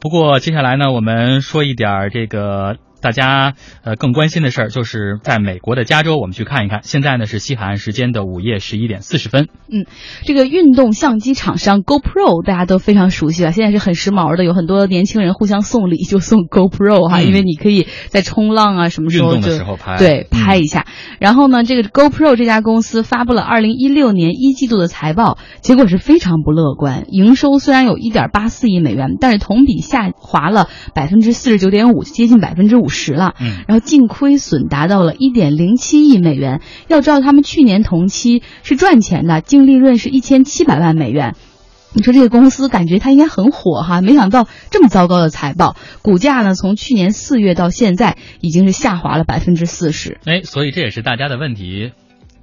[0.00, 2.76] 不过接下来呢，我们说一点这个。
[3.00, 3.54] 大家
[3.84, 6.80] 呃更关心的事儿，就是在美国的加州，我们去看一看。
[6.82, 9.48] 现在呢是西海岸时间的午夜十一点四十分。
[9.70, 9.86] 嗯，
[10.24, 20.84] 这个运动相机厂商 GoPro 大家都非常熟悉了，现在是很时髦的，有很多年轻人互相送礼就送 GoPro 哈，因为你可以在冲浪啊什么时候运动的时候拍，对，拍一下。
[21.20, 32.87] 然后呢，这个 GoPro 这家公司发布了二零一六年一季度的财报，结果是非常不乐观，营收虽然有一点八四亿美元，但是同比下滑了百分之四十九点五，接近百分之五。
[32.88, 36.60] 十了，嗯，然后净亏损达到了一点零七亿美元。
[36.88, 41.34] 要知道，他们去年同期是赚钱的，净利润是一千七百万美元。
[41.94, 50.18] 你说这个公司感觉它应该很火哈，没想到这么糟糕的财报，股价呢从去年四月到现在已经是下滑了百分之四十。
[50.26, 51.92] 哎，所以这也是大家的问题。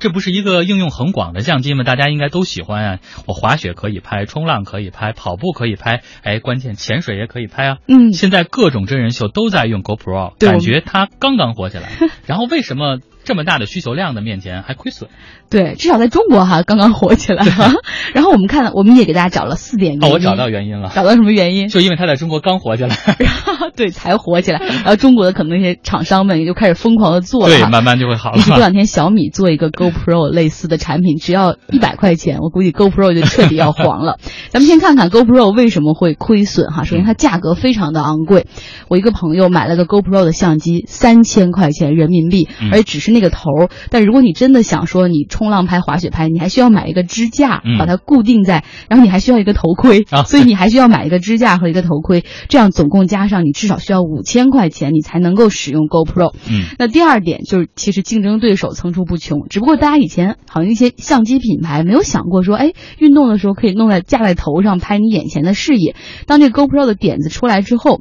[0.00, 1.84] 这不是一个应用很广的相机吗？
[1.84, 2.98] 大家应该都喜欢啊！
[3.26, 7.78] 我滑雪可以拍，冲浪可以拍，跑步可以拍，哎，关键潜水也可以拍啊！
[7.86, 11.90] 嗯，现在各种真人秀都在用 GoPro，感觉它刚刚火起来。
[12.26, 12.98] 然后为什么？
[13.30, 15.08] 这么大的需求量的面前还亏损，
[15.50, 17.46] 对，至少在中国哈刚刚火起来。
[18.12, 20.08] 然后我们看，我们也给大家找了四点原因。
[20.08, 21.68] 哦，我找到原因了，找到什么原因？
[21.68, 22.96] 就因为它在中国刚火起来，
[23.76, 24.58] 对，才火起来。
[24.58, 28.42] 然后中国的可能那些厂商们也就开始疯狂的做了，对，慢慢就会好了。
[28.42, 34.18] 过两天小米做一个 GoPro 类似的产品，只要 一百块钱，我估计 GoPro 就彻底要黄了。
[34.48, 36.82] 咱们先看看 GoPro 为什么会亏损哈。
[36.82, 38.48] 首先它价格非常的昂贵，
[38.88, 43.50] 我一个朋友买了个 GoPro 的相机，三千块钱人民币，而且只是那个头。
[43.90, 56.34] 但如果你真的想说你冲浪拍、滑雪拍，你还需要买一个支架，把它固定在，然后你还需要一个头盔，所以你还需要买一个支架和一个头盔，这样总共加上你至少需要五千块钱，你才能够使用 GoPro。
[56.50, 65.94] 嗯，那第二点就是，其实竞争对手层出不穷，只不过大家以前好像一些相机品牌没有想过说，哎，运动的时候可以弄在架在头上拍你眼前的视野。
[66.26, 68.00] 当这个 GoPro 的点子出来之后。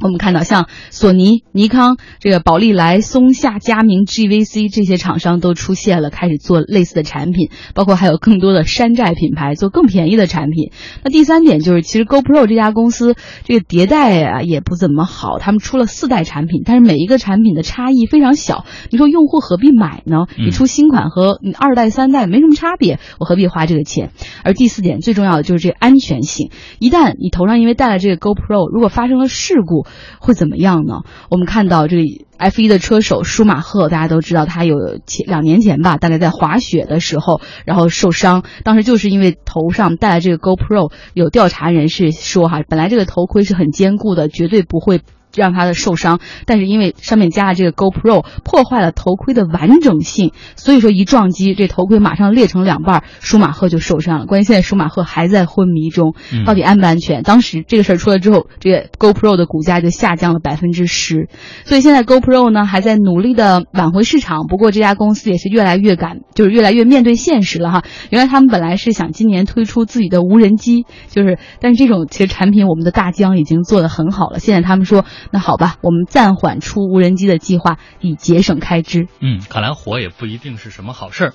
[0.00, 10.72] 我们看到，像索尼、尼康、这个宝丽来、松下、佳明、GVC 这些厂商都出现了，开始做类似的产品，包括还有更多的山寨品牌做更便宜的产品。
[11.04, 18.64] 那第三点就是，其实 GoPro 这家公司这个迭代啊也不怎么好，他们出了四代产品，但是每一个产品的差异非常小。
[18.90, 20.26] 你说用户何必买呢？
[20.36, 24.10] 你出新款和你二代、三代没什么差别，我何必花这个钱？
[24.42, 29.83] 而第四点最重要的就是这个安全性，一旦你头上因为戴了这个 GoPro，如果发生了事故，
[30.20, 31.02] 会怎么样呢？
[31.30, 32.02] 我们看到这个
[32.36, 40.92] F 一的车手舒马赫，大家都知道他有前两年前吧，大概在滑雪的时候，然后受伤，当时就是因为头上戴了这个 GoPro。
[41.12, 45.00] 有调查人士说，哈，本来这个头盔是很坚固的，绝对不会。
[45.34, 54.26] 让他的受伤，但是因为上面加了这个 GoPro，破坏了头盔的完整性，所以说一撞击，这头盔马上裂成两半，舒马赫就受伤了。
[54.26, 56.14] 关键现在舒马赫还在昏迷中，
[56.46, 57.22] 到底安不安全？
[57.22, 61.28] 当时这个事儿出来之后，这个 GoPro 的股价就下降了百分之十，
[61.64, 64.46] 所以现在 GoPro 呢还在努力的挽回市场。
[64.46, 67.84] 不过这家公司也是越来越敢，就是越来越面对现实了哈。
[68.10, 74.38] 原来他们本来是想今年推出自己的无人机，就是但是这种其实产品我们的大疆已经做得很好了。
[74.38, 75.04] 现在他们说。
[75.30, 79.08] 那好吧，我们暂缓出无人机的计划，以节省开支。
[79.20, 81.34] 嗯，看来火也不一定是什么好事儿。